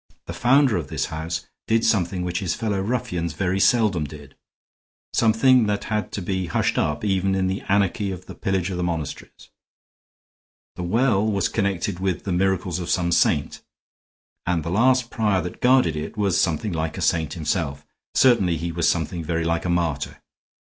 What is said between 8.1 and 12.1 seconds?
of the pillage of the monasteries. The well was connected